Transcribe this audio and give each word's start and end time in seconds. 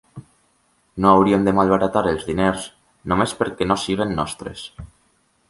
No 1.03 1.11
hauríem 1.17 1.43
de 1.47 1.53
malbaratar 1.57 2.03
els 2.13 2.25
diners 2.31 2.65
només 3.13 3.37
perquè 3.43 3.69
no 3.71 3.79
siguin 3.83 4.19
nostres. 4.23 4.67